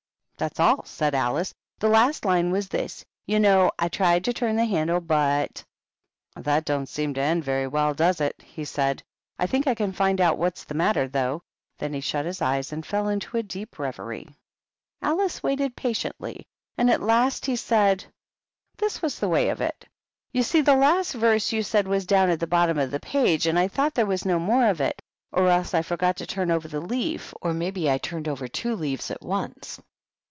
[0.41, 4.33] "That's all," said Alice; "the last line was this, you know, —^ I tried to
[4.33, 5.63] turn the havMe^ hit'"
[6.43, 9.03] "That d(yn!t seem to end very well, does it?" he said.
[9.37, 11.43] "I think I can find out what's the matter, though."
[11.77, 14.29] Then he shut his eyes and fell into a deep revery.
[15.03, 18.03] Alice waited patiently, and at last he said,"
[18.79, 19.85] This was the way of it.
[20.31, 23.45] You see, that last verse you said, was down at the bottom of the page,
[23.45, 24.99] and I thought there was no more of it.
[25.31, 28.75] Or else I forgot to turn over the leaf; or maybe I turned over two
[28.75, 29.79] leaves at once."